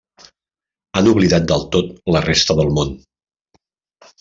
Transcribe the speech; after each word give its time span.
Han 1.01 1.09
oblidat 1.11 1.45
del 1.51 1.67
tot 1.77 1.93
la 2.17 2.23
resta 2.29 2.57
del 2.63 2.75
món. 2.81 2.97